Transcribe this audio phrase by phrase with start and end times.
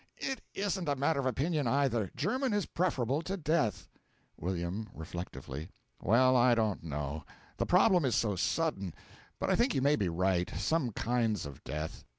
[0.17, 2.09] It isn't a matter of opinion either.
[2.15, 3.87] German is preferable to death.
[4.39, 4.85] W.
[4.95, 5.69] (Reflectively.)
[6.01, 7.23] Well, I don't know
[7.57, 8.95] the problem is so sudden
[9.37, 12.03] but I think you may be right: some kinds of death.